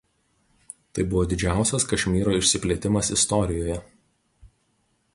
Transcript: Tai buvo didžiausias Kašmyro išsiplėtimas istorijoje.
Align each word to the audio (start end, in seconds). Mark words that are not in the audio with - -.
Tai 0.97 1.05
buvo 1.11 1.25
didžiausias 1.33 1.85
Kašmyro 1.93 2.35
išsiplėtimas 2.39 3.15
istorijoje. 3.19 3.81